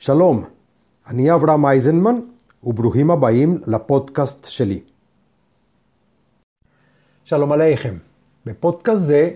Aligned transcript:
שלום, 0.00 0.44
אני 1.06 1.34
אברהם 1.34 1.66
אייזנמן, 1.66 2.14
וברוכים 2.64 3.10
הבאים 3.10 3.58
לפודקאסט 3.66 4.44
שלי. 4.44 4.80
שלום 7.24 7.52
עליכם. 7.52 7.94
בפודקאסט 8.46 9.02
זה 9.02 9.30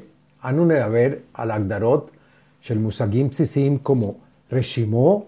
אנו 0.44 0.64
נדבר 0.64 1.08
על 1.34 1.50
הגדרות 1.50 2.10
של 2.60 2.78
מושגים 2.78 3.28
בסיסיים 3.28 3.78
כמו 3.78 4.14
רשימו, 4.52 5.24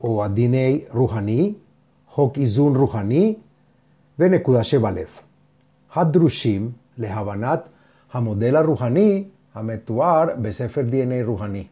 או 0.00 0.24
ה-DNA 0.24 0.94
רוחני, 0.96 1.54
חוק 2.08 2.38
איזון 2.38 2.76
רוחני 2.76 3.34
ונקודה 4.18 4.64
שבלב. 4.64 5.08
הדרושים 5.94 6.70
להבנת 6.98 7.60
המודל 8.12 8.56
הרוחני 8.56 9.24
המתואר 9.54 10.24
בספר 10.42 10.82
DNA 10.90 11.26
רוחני. 11.26 11.66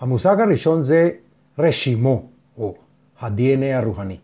המושג 0.00 0.40
הראשון 0.40 0.82
זה 0.82 1.10
רשימו, 1.58 2.22
או 2.58 2.74
ה-DNA 3.20 3.74
הרוחני. 3.74 4.16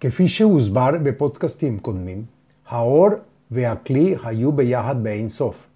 כפי 0.00 0.28
שהוסבר 0.28 0.90
בפודקאסטים 1.02 1.78
קודמים, 1.78 2.24
האור 2.68 3.08
והכלי 3.50 4.16
היו 4.24 4.52
ביחד 4.52 5.02
באין 5.02 5.28
סוף. 5.28 5.66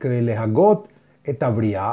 כדי 0.00 0.22
להגות 0.22 0.88
את 1.28 1.42
הבריאה, 1.42 1.92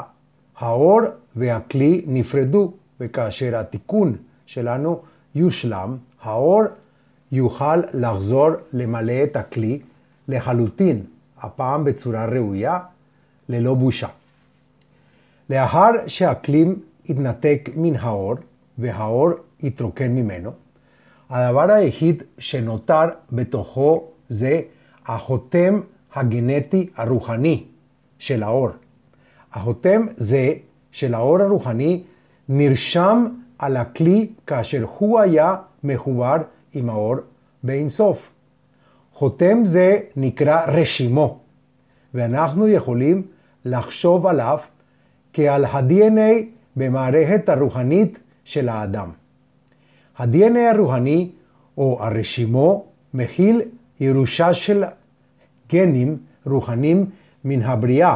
האור 0.56 1.00
והכלי 1.36 2.04
נפרדו, 2.06 2.72
וכאשר 3.00 3.56
התיקון 3.56 4.16
שלנו 4.46 5.02
יושלם, 5.34 5.96
האור 6.22 6.62
יוכל 7.32 7.76
לחזור 7.94 8.48
למלא 8.72 9.24
את 9.24 9.36
הכלי 9.36 9.80
לחלוטין, 10.28 11.02
הפעם 11.40 11.84
בצורה 11.84 12.26
ראויה, 12.26 12.78
ללא 13.48 13.74
בושה. 13.74 14.08
לאחר 15.50 15.90
שהכלי 16.06 16.64
יתנתק 17.08 17.70
מן 17.76 17.96
האור 17.96 18.34
והאור 18.78 19.30
יתרוקן 19.62 20.12
ממנו, 20.12 20.50
הדבר 21.30 21.70
היחיד 21.70 22.22
שנותר 22.38 23.04
בתוכו 23.32 24.04
זה 24.28 24.60
החותם 25.06 25.80
הגנטי 26.14 26.90
הרוחני 26.96 27.64
של 28.18 28.42
האור. 28.42 28.68
החותם 29.52 30.06
זה 30.16 30.54
של 30.92 31.14
האור 31.14 31.40
הרוחני 31.40 32.02
נרשם 32.48 33.26
על 33.58 33.76
הכלי 33.76 34.28
כאשר 34.46 34.84
הוא 34.98 35.20
היה 35.20 35.56
מחובר 35.84 36.36
עם 36.72 36.90
האור 36.90 37.14
באינסוף. 37.62 38.30
חותם 39.12 39.64
זה 39.64 40.00
נקרא 40.16 40.64
רשימו, 40.66 41.38
ואנחנו 42.14 42.68
יכולים 42.68 43.22
לחשוב 43.64 44.26
עליו 44.26 44.58
כעל 45.32 45.64
ה-DNA 45.64 46.44
במערכת 46.76 47.48
הרוחנית 47.48 48.18
של 48.44 48.68
האדם. 48.68 49.10
ה-DNA 50.18 50.74
הרוחני 50.74 51.30
או 51.78 52.04
הרשימו 52.04 52.86
מכיל 53.14 53.62
ירושה 54.00 54.54
של 54.54 54.84
גנים 55.72 56.16
רוחניים 56.46 57.06
מן 57.44 57.62
הבריאה, 57.62 58.14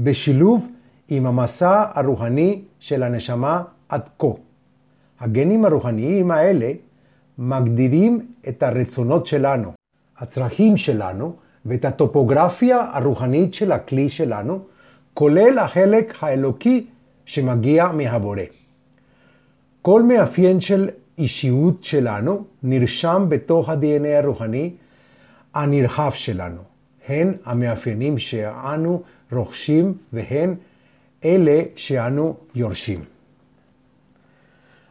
בשילוב 0.00 0.72
עם 1.08 1.26
המסע 1.26 1.84
הרוחני 1.94 2.62
של 2.78 3.02
הנשמה 3.02 3.62
עד 3.88 4.08
כה. 4.18 4.26
הגנים 5.20 5.64
הרוחניים 5.64 6.30
האלה 6.30 6.72
מגדירים 7.38 8.26
את 8.48 8.62
הרצונות 8.62 9.26
שלנו, 9.26 9.72
הצרכים 10.18 10.76
שלנו 10.76 11.36
ואת 11.66 11.84
הטופוגרפיה 11.84 12.86
הרוחנית 12.92 13.54
של 13.54 13.72
הכלי 13.72 14.08
שלנו, 14.08 14.58
כולל 15.14 15.58
החלק 15.58 16.14
האלוקי 16.20 16.86
שמגיע 17.30 17.86
מהבורא. 17.92 18.42
כל 19.82 20.02
מאפיין 20.02 20.60
של 20.60 20.88
אישיות 21.18 21.84
שלנו 21.84 22.44
נרשם 22.62 23.26
בתוך 23.28 23.68
ה-DNA 23.68 24.22
הרוחני 24.22 24.70
הנרחב 25.54 26.10
שלנו. 26.14 26.60
הן 27.08 27.34
המאפיינים 27.44 28.18
שאנו 28.18 29.02
רוכשים 29.32 29.94
והן 30.12 30.54
אלה 31.24 31.62
שאנו 31.76 32.36
יורשים. 32.54 33.00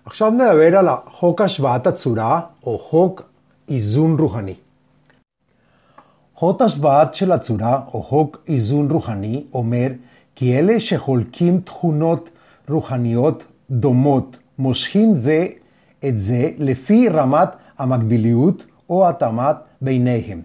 עכשיו 0.05 0.29
נדבר 0.31 0.77
על 0.77 0.87
חוק 1.11 1.41
השוואת 1.41 1.87
הצורה 1.87 2.41
או 2.63 2.79
חוק 2.79 3.21
איזון 3.69 4.19
רוחני. 4.19 4.55
חוק 6.35 6.61
השוואת 6.61 7.13
של 7.13 7.31
הצורה 7.31 7.81
או 7.93 8.03
חוק 8.03 8.37
איזון 8.47 8.91
רוחני 8.91 9.43
אומר 9.53 9.87
כי 10.39 10.59
אלה 10.59 10.79
שחולקים 10.79 11.61
תכונות 11.61 12.29
רוחניות 12.69 13.43
דומות 13.71 14.37
מושכים 14.59 15.15
זה 15.15 15.47
את 16.07 16.19
זה 16.19 16.49
לפי 16.57 17.09
רמת 17.09 17.49
המקביליות 17.77 18.65
או 18.89 19.09
התאמת 19.09 19.55
ביניהם. 19.81 20.41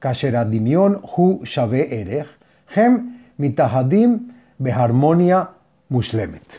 כאשר 0.00 0.36
הדמיון 0.36 0.94
הוא 1.00 1.44
שווה 1.44 1.78
ערך, 1.78 2.36
הם 2.74 3.08
מתאחדים 3.38 4.28
בהרמוניה 4.60 5.44
מושלמת. 5.90 6.56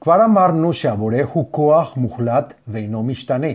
כבר 0.00 0.24
אמרנו 0.24 0.72
שהבורא 0.72 1.18
הוא 1.32 1.46
כוח 1.50 1.96
מוחלט 1.96 2.54
ואינו 2.68 3.02
משתנה. 3.02 3.52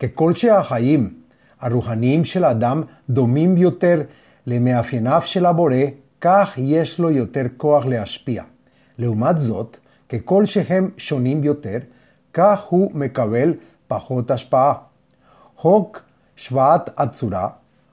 ככל 0.00 0.34
שהחיים 0.34 1.14
הרוחניים 1.60 2.24
של 2.24 2.44
האדם 2.44 2.82
דומים 3.10 3.56
יותר 3.56 4.02
למאפייניו 4.46 5.22
של 5.24 5.46
הבורא, 5.46 5.76
כך 6.20 6.54
יש 6.56 6.98
לו 6.98 7.10
יותר 7.10 7.42
כוח 7.56 7.86
להשפיע. 7.86 8.42
לעומת 8.98 9.40
זאת, 9.40 9.76
ככל 10.08 10.46
שהם 10.46 10.90
שונים 10.96 11.44
יותר, 11.44 11.78
כך 12.34 12.60
הוא 12.68 12.90
מקבל 12.94 13.54
פחות 13.88 14.30
השפעה. 14.30 14.74
חוק 15.56 16.02
שוואת 16.36 16.90
הצורה 16.96 17.48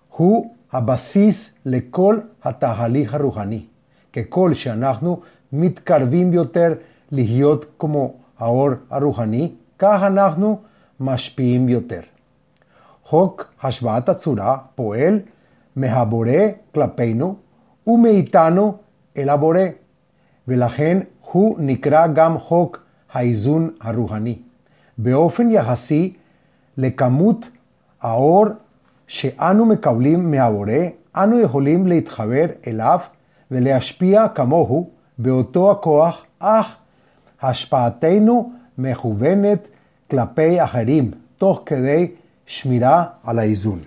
הוא 0.09 0.53
הבסיס 0.71 1.53
לכל 1.65 2.19
התהליך 2.43 3.13
הרוחני. 3.13 3.65
ככל 4.13 4.53
שאנחנו 4.53 5.21
מתקרבים 5.53 6.33
יותר 6.33 6.73
להיות 7.11 7.65
כמו 7.79 8.13
האור 8.39 8.69
הרוחני, 8.89 9.51
כך 9.79 9.99
אנחנו 10.03 10.59
משפיעים 10.99 11.69
יותר. 11.69 12.01
חוק 13.03 13.53
השוואת 13.63 14.09
הצורה 14.09 14.57
פועל 14.75 15.19
מהבורא 15.75 16.31
כלפינו 16.73 17.35
ומאיתנו 17.87 18.77
אל 19.17 19.29
הבורא, 19.29 19.59
ולכן 20.47 20.97
הוא 21.21 21.55
נקרא 21.59 22.07
גם 22.07 22.39
חוק 22.39 22.83
האיזון 23.13 23.69
הרוחני. 23.81 24.35
באופן 24.97 25.51
יחסי 25.51 26.13
לכמות 26.77 27.49
האור 28.01 28.45
שאנו 29.07 29.65
מקבלים 29.65 30.31
מהבורא, 30.31 30.71
אנו 31.15 31.39
יכולים 31.39 31.87
להתחבר 31.87 32.45
אליו 32.67 32.99
ולהשפיע 33.51 34.27
כמוהו 34.35 34.89
באותו 35.17 35.71
הכוח, 35.71 36.25
אך 36.39 36.75
השפעתנו 37.41 38.51
מכוונת 38.77 39.67
כלפי 40.11 40.63
אחרים, 40.63 41.11
תוך 41.37 41.61
כדי 41.65 42.11
שמירה 42.45 43.05
על 43.23 43.39
האיזון. 43.39 43.79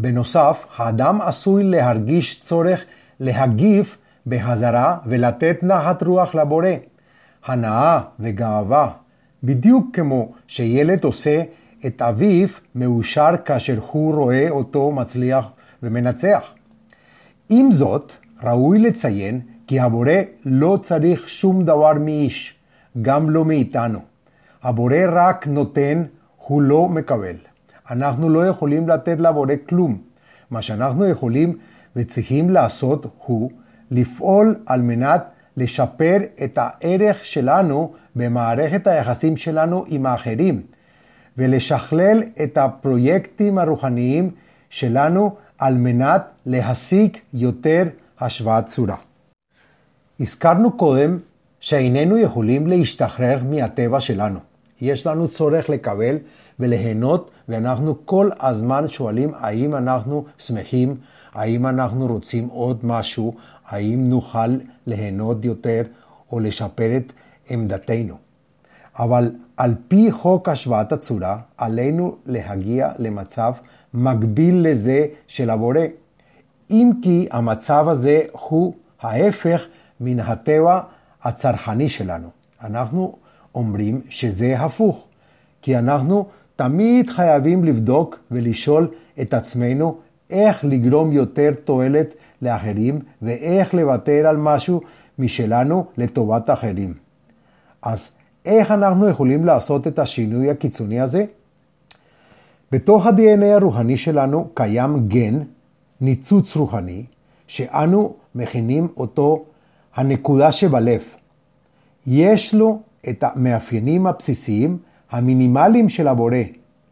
בנוסף, 0.00 0.64
האדם 0.76 1.20
עשוי 1.20 1.64
להרגיש 1.64 2.40
צורך 2.40 2.84
להגיב 3.20 3.96
בחזרה 4.26 4.98
ולתת 5.06 5.58
נחת 5.62 6.02
רוח 6.02 6.34
לבורא, 6.34 6.68
הנאה 7.44 8.00
וגאווה, 8.20 8.90
בדיוק 9.42 9.86
כמו 9.92 10.32
שילד 10.46 11.04
עושה 11.04 11.42
את 11.86 12.02
אביו 12.02 12.48
מאושר 12.74 13.34
כאשר 13.44 13.78
הוא 13.90 14.14
רואה 14.14 14.50
אותו 14.50 14.92
מצליח 14.92 15.46
ומנצח. 15.82 16.42
עם 17.48 17.72
זאת, 17.72 18.12
ראוי 18.42 18.78
לציין 18.78 19.40
כי 19.66 19.80
הבורא 19.80 20.12
לא 20.44 20.78
צריך 20.82 21.28
שום 21.28 21.64
דבר 21.64 21.92
מאיש, 21.92 22.54
גם 23.02 23.30
לא 23.30 23.44
מאיתנו. 23.44 23.98
הבורא 24.62 24.96
רק 25.12 25.46
נותן, 25.46 26.02
הוא 26.36 26.62
לא 26.62 26.88
מקבל. 26.88 27.49
אנחנו 27.90 28.28
לא 28.28 28.46
יכולים 28.46 28.88
לתת 28.88 29.20
לבורא 29.20 29.54
כלום. 29.68 29.98
מה 30.50 30.62
שאנחנו 30.62 31.06
יכולים 31.06 31.58
וצריכים 31.96 32.50
לעשות 32.50 33.06
הוא 33.26 33.50
לפעול 33.90 34.56
על 34.66 34.82
מנת 34.82 35.24
לשפר 35.56 36.16
את 36.44 36.58
הערך 36.62 37.24
שלנו 37.24 37.92
במערכת 38.16 38.86
היחסים 38.86 39.36
שלנו 39.36 39.84
עם 39.86 40.06
האחרים, 40.06 40.62
ולשכלל 41.38 42.22
את 42.42 42.58
הפרויקטים 42.58 43.58
הרוחניים 43.58 44.30
שלנו 44.70 45.36
על 45.58 45.74
מנת 45.74 46.22
להשיג 46.46 47.16
יותר 47.34 47.84
השוואת 48.20 48.66
צורה. 48.66 48.96
הזכרנו 50.20 50.72
קודם 50.72 51.18
שאיננו 51.60 52.18
יכולים 52.18 52.66
להשתחרר 52.66 53.38
מהטבע 53.44 54.00
שלנו. 54.00 54.38
יש 54.80 55.06
לנו 55.06 55.28
צורך 55.28 55.68
לקבל 55.68 56.16
וליהנות, 56.60 57.30
ואנחנו 57.48 58.06
כל 58.06 58.30
הזמן 58.40 58.88
שואלים 58.88 59.32
האם 59.34 59.74
אנחנו 59.74 60.24
שמחים, 60.38 60.96
האם 61.32 61.66
אנחנו 61.66 62.06
רוצים 62.06 62.48
עוד 62.48 62.78
משהו, 62.82 63.34
האם 63.66 64.08
נוכל 64.08 64.56
ליהנות 64.86 65.44
יותר, 65.44 65.82
או 66.32 66.40
לשפר 66.40 66.96
את 66.96 67.12
עמדתנו. 67.50 68.14
אבל 68.98 69.32
על 69.56 69.74
פי 69.88 70.12
חוק 70.12 70.48
השוואת 70.48 70.92
הצורה, 70.92 71.38
עלינו 71.58 72.16
להגיע 72.26 72.92
למצב 72.98 73.52
מקביל 73.94 74.68
לזה 74.68 75.06
של 75.26 75.50
הבורא. 75.50 75.80
אם 76.70 76.90
כי 77.02 77.28
המצב 77.30 77.88
הזה 77.88 78.22
הוא 78.32 78.74
ההפך 79.00 79.66
מן 80.00 80.20
הטבע 80.20 80.80
הצרכני 81.22 81.88
שלנו. 81.88 82.28
אנחנו 82.64 83.16
אומרים 83.54 84.00
שזה 84.08 84.60
הפוך, 84.60 85.04
כי 85.62 85.78
אנחנו 85.78 86.26
תמיד 86.60 87.10
חייבים 87.10 87.64
לבדוק 87.64 88.18
ולשאול 88.30 88.88
את 89.20 89.34
עצמנו 89.34 89.98
איך 90.30 90.64
לגרום 90.64 91.12
יותר 91.12 91.50
תועלת 91.64 92.14
לאחרים 92.42 92.98
ואיך 93.22 93.74
לוותר 93.74 94.26
על 94.26 94.36
משהו 94.36 94.80
משלנו 95.18 95.86
לטובת 95.96 96.50
אחרים. 96.50 96.94
אז 97.82 98.10
איך 98.44 98.70
אנחנו 98.70 99.08
יכולים 99.08 99.44
לעשות 99.44 99.86
את 99.86 99.98
השינוי 99.98 100.50
הקיצוני 100.50 101.00
הזה? 101.00 101.24
בתוך 102.72 103.06
ה-DNA 103.06 103.44
הרוחני 103.44 103.96
שלנו 103.96 104.48
קיים 104.54 105.08
גן, 105.08 105.38
ניצוץ 106.00 106.56
רוחני, 106.56 107.04
שאנו 107.46 108.14
מכינים 108.34 108.88
אותו 108.96 109.44
הנקודה 109.94 110.52
שבלב. 110.52 111.02
יש 112.06 112.54
לו 112.54 112.80
את 113.08 113.24
המאפיינים 113.26 114.06
הבסיסיים 114.06 114.78
המינימליים 115.10 115.88
של 115.88 116.08
הבורא, 116.08 116.36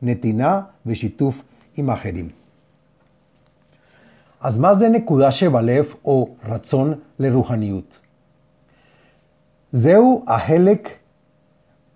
נתינה 0.03 0.61
ושיתוף 0.87 1.43
עם 1.77 1.91
אחרים. 1.91 2.29
אז 4.41 4.59
מה 4.59 4.75
זה 4.75 4.89
נקודה 4.89 5.31
שבלב 5.31 5.95
או 6.05 6.29
רצון 6.49 6.95
לרוחניות? 7.19 7.99
זהו 9.73 10.25
החלק 10.27 10.89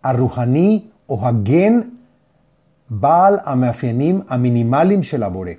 הרוחני 0.03 0.83
או 1.09 1.27
הגן 1.27 1.81
בעל 2.91 3.39
המאפיינים 3.45 4.21
המינימליים 4.29 5.03
של 5.03 5.23
הבורא. 5.23 5.51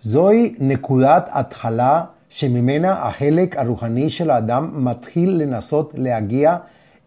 זוהי 0.00 0.54
נקודת 0.58 1.28
התחלה 1.32 2.04
שממנה 2.28 2.92
החלק 2.92 3.56
הרוחני 3.56 4.10
של 4.10 4.30
האדם 4.30 4.84
מתחיל 4.84 5.30
לנסות 5.30 5.94
להגיע 5.96 6.56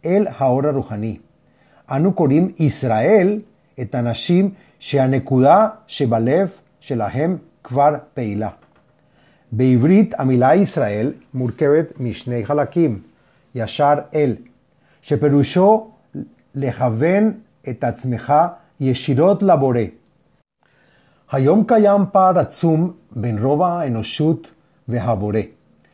אל 0.06 0.28
האור 0.38 0.68
הרוחני. 0.68 1.18
אנו 1.92 2.14
קוראים 2.14 2.52
ישראל 2.60 3.40
את 3.82 3.96
האנשים 3.96 4.50
שהנקודה 4.80 5.68
שבלב 5.88 6.50
שלהם 6.80 7.38
כבר 7.64 7.96
פעילה. 8.14 8.50
בעברית 9.52 10.14
המילה 10.20 10.56
ישראל 10.56 11.14
מורכבת 11.34 12.00
משני 12.00 12.46
חלקים, 12.46 13.02
ישר 13.56 13.94
אל, 14.16 14.36
שפירושו 15.02 15.92
לכוון 16.56 17.34
את 17.70 17.84
עצמך 17.84 18.34
ישירות 18.80 19.44
לבורא. 19.44 19.80
היום 21.32 21.64
קיים 21.68 22.02
פער 22.12 22.40
עצום 22.40 22.92
בין 23.12 23.44
רוב 23.44 23.62
האנושות 23.62 24.52
והבורא. 24.88 25.40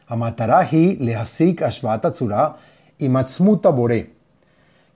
המטרה 0.10 0.60
היא 0.60 0.98
להשיג 1.00 1.64
השוואת 1.64 2.06
הצורה 2.06 2.52
עם 3.00 3.16
עצמות 3.16 3.66
הבורא, 3.66 3.96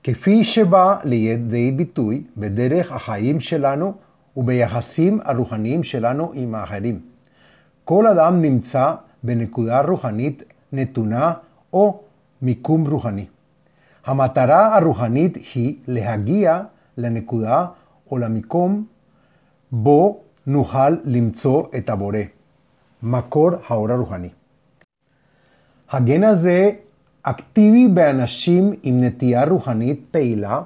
כפי 0.04 0.44
שבא 0.44 0.98
לידי 1.04 1.72
ביטוי 1.72 2.24
בדרך 2.38 2.92
החיים 2.92 3.40
שלנו 3.40 3.94
וביחסים 4.38 5.20
הרוחניים 5.24 5.84
שלנו 5.84 6.32
עם 6.34 6.56
האחרים. 6.56 7.00
כל 7.86 8.08
אדם 8.08 8.42
נמצא 8.42 8.94
בנקודה 9.24 9.82
רוחנית 9.82 10.44
נתונה 10.74 11.34
או 11.74 12.02
מיקום 12.42 12.88
רוחני. 12.88 13.26
המטרה 14.06 14.78
הרוחנית 14.78 15.38
היא 15.56 15.76
להגיע 15.88 16.62
לנקודה 16.98 17.66
או 18.12 18.18
למקום 18.18 18.86
בו 19.72 20.22
נוכל 20.48 20.90
למצוא 21.04 21.64
את 21.78 21.90
הבורא, 21.90 22.20
מקור 23.04 23.50
האור 23.68 23.92
הרוחני. 23.92 24.30
הגן 25.92 26.24
הזה 26.24 26.72
אקטיבי 27.24 27.88
באנשים 27.88 28.74
עם 28.84 29.04
נטייה 29.04 29.46
רוחנית 29.46 30.06
פעילה, 30.12 30.62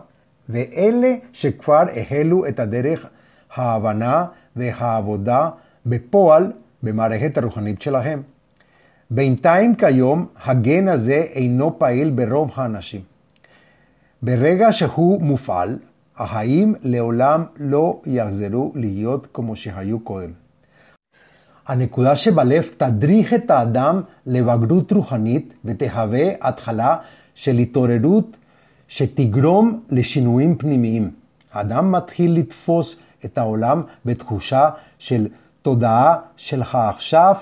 ואלה 0.50 1.16
שכבר 1.34 1.84
החלו 1.96 2.48
את 2.48 2.60
הדרך 2.60 3.06
ההבנה 3.56 4.26
והעבודה 4.56 5.50
בפועל 5.86 6.52
במערכת 6.84 7.38
הרוחנית 7.38 7.82
שלהם. 7.82 8.22
בינתיים 9.12 9.76
כיום 9.76 10.26
הגן 10.46 10.88
הזה 10.88 11.16
אינו 11.16 11.80
פעיל 11.80 12.10
ברוב 12.10 12.52
האנשים. 12.56 13.02
ברגע 14.22 14.72
שהוא 14.72 15.22
מופעל, 15.22 15.78
החיים 16.18 16.76
לעולם 16.82 17.44
לא 17.58 18.02
יחזרו 18.06 18.72
להיות 18.76 19.28
כמו 19.34 19.56
שהיו 19.56 20.00
קודם. 20.00 20.47
הנקודה 21.68 22.16
שבלב 22.16 22.70
תדריך 22.78 23.34
את 23.34 23.52
האדם 23.52 24.02
לבגרות 24.26 24.92
רוחנית 24.92 25.54
ותהווה 25.66 26.24
התחלה 26.42 26.98
של 27.36 27.58
התעוררות 27.58 28.38
שתגרום 28.88 29.82
לשינויים 29.90 30.58
פנימיים. 30.58 31.12
האדם 31.54 31.92
מתחיל 31.92 32.34
לתפוס 32.40 32.96
את 33.26 33.38
העולם 33.38 33.82
בתחושה 34.06 34.70
של 35.00 35.28
תודעה 35.62 36.16
שלך 36.38 36.76
עכשיו, 36.76 37.36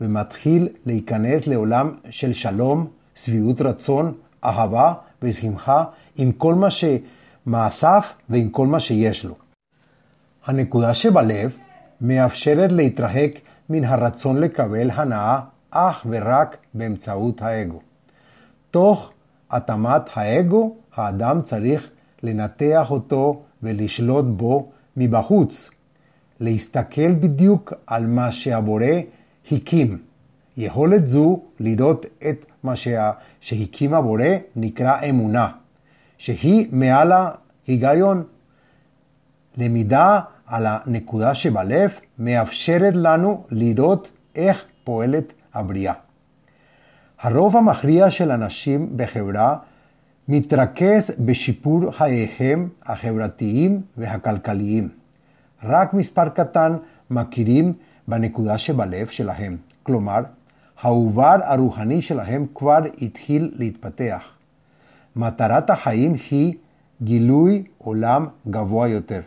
ומתחיל 0.00 0.68
להיכנס 0.86 1.46
לעולם 1.46 1.90
של 2.10 2.32
שלום, 2.32 2.86
שביעות 3.14 3.60
רצון, 3.60 4.12
אהבה 4.44 4.92
ושמחה 5.22 5.84
עם 6.16 6.32
כל 6.32 6.54
מה 6.54 6.68
שמעשיו 6.70 8.02
ועם 8.28 8.48
כל 8.48 8.66
מה 8.66 8.80
שיש 8.80 9.24
לו. 9.24 9.34
הנקודה 10.46 10.94
שבלב 10.94 11.56
מאפשרת 12.00 12.72
להתרחק 12.72 13.30
מן 13.72 13.84
הרצון 13.84 14.38
לקבל 14.38 14.90
הנאה 14.90 15.40
אך 15.70 16.06
ורק 16.10 16.56
באמצעות 16.74 17.42
האגו. 17.42 17.80
תוך 18.70 19.12
התאמת 19.50 20.02
האגו, 20.14 20.74
האדם 20.94 21.42
צריך 21.42 21.90
לנתח 22.22 22.90
אותו 22.90 23.42
ולשלוט 23.62 24.24
בו 24.24 24.70
מבחוץ, 24.96 25.70
להסתכל 26.40 27.12
בדיוק 27.12 27.72
על 27.86 28.06
מה 28.06 28.32
שהבורא 28.32 28.84
הקים. 29.52 29.98
יכולת 30.56 31.06
זו 31.06 31.40
לראות 31.60 32.06
את 32.30 32.46
מה 32.62 32.72
שהקים 33.40 33.94
הבורא 33.94 34.24
נקרא 34.56 35.00
אמונה, 35.08 35.48
שהיא 36.18 36.68
מעל 36.72 37.12
ההיגיון. 37.12 38.24
למידה 39.58 40.20
על 40.46 40.66
הנקודה 40.66 41.34
שבלב 41.34 41.90
מאפשרת 42.18 42.94
לנו 42.96 43.44
לראות 43.50 44.10
איך 44.34 44.64
פועלת 44.84 45.32
הבריאה. 45.54 45.92
הרוב 47.20 47.56
המכריע 47.56 48.10
של 48.10 48.30
אנשים 48.30 48.96
בחברה 48.96 49.56
מתרכז 50.28 51.10
בשיפור 51.18 51.90
חייהם 51.90 52.68
החברתיים 52.82 53.80
והכלכליים. 53.96 54.88
רק 55.64 55.94
מספר 55.94 56.28
קטן 56.28 56.76
מכירים 57.10 57.72
בנקודה 58.08 58.58
שבלב 58.58 59.06
שלהם, 59.06 59.56
כלומר, 59.82 60.20
העובר 60.80 61.36
הרוחני 61.42 62.02
שלהם 62.02 62.46
כבר 62.54 62.78
התחיל 63.02 63.52
להתפתח. 63.56 64.22
מטרת 65.16 65.70
החיים 65.70 66.14
היא 66.30 66.54
גילוי 67.02 67.64
עולם 67.78 68.26
גבוה 68.50 68.88
יותר. 68.88 69.20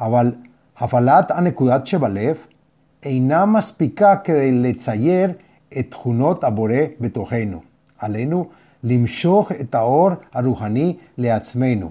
אבל 0.00 0.32
הפעלת 0.78 1.30
הנקודת 1.30 1.86
שבלב 1.86 2.36
אינה 3.02 3.46
מספיקה 3.46 4.16
כדי 4.16 4.52
לצייר 4.52 5.32
את 5.78 5.86
תכונות 5.90 6.44
הבורא 6.44 6.74
בתוכנו. 7.00 7.60
עלינו 7.98 8.48
למשוך 8.84 9.52
את 9.52 9.74
האור 9.74 10.10
הרוחני 10.32 10.96
לעצמנו. 11.18 11.90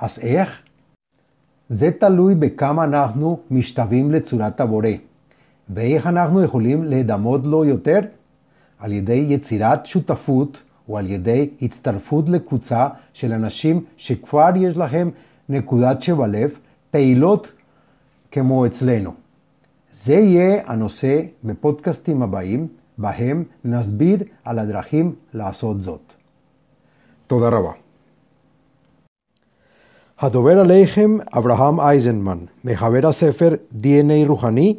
אז 0.00 0.18
איך? 0.18 0.62
זה 1.68 1.90
תלוי 1.90 2.34
בכמה 2.34 2.84
אנחנו 2.84 3.38
משתווים 3.50 4.12
לצורת 4.12 4.60
הבורא. 4.60 4.88
ואיך 5.70 6.06
אנחנו 6.06 6.42
יכולים 6.42 6.84
להידמות 6.84 7.40
לו 7.44 7.64
יותר? 7.64 8.00
על 8.78 8.92
ידי 8.92 9.24
יצירת 9.28 9.86
שותפות 9.86 10.62
או 10.88 10.98
על 10.98 11.10
ידי 11.10 11.48
הצטרפות 11.62 12.28
לקבוצה 12.28 12.88
של 13.12 13.32
אנשים 13.32 13.84
שכבר 13.96 14.50
יש 14.56 14.76
להם 14.76 15.10
נקודת 15.48 16.02
שבלב 16.02 16.58
פעילות 16.98 17.52
כמו 18.30 18.66
אצלנו. 18.66 19.12
זה 19.92 20.14
יהיה 20.14 20.62
הנושא 20.66 21.22
בפודקאסטים 21.44 22.22
הבאים, 22.22 22.68
בהם 22.98 23.44
נסביר 23.64 24.18
על 24.44 24.58
הדרכים 24.58 25.14
לעשות 25.34 25.82
זאת. 25.82 26.12
תודה 27.26 27.48
רבה. 27.48 27.72
הדובר 30.18 30.58
עליכם 30.58 31.16
אברהם 31.36 31.80
אייזנמן, 31.80 32.38
מחבר 32.64 33.08
הספר 33.08 33.54
DNA 33.82 34.28
רוחני, 34.28 34.78